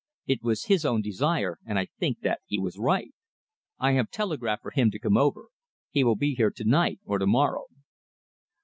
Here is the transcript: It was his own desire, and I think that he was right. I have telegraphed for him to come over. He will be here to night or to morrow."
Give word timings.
It 0.25 0.41
was 0.41 0.63
his 0.63 0.83
own 0.83 1.03
desire, 1.03 1.59
and 1.63 1.77
I 1.77 1.85
think 1.99 2.21
that 2.21 2.41
he 2.47 2.57
was 2.57 2.79
right. 2.79 3.13
I 3.77 3.91
have 3.91 4.09
telegraphed 4.09 4.63
for 4.63 4.71
him 4.71 4.89
to 4.89 4.97
come 4.99 5.15
over. 5.15 5.49
He 5.91 6.03
will 6.03 6.15
be 6.15 6.33
here 6.33 6.49
to 6.49 6.63
night 6.63 6.99
or 7.05 7.19
to 7.19 7.27
morrow." 7.27 7.65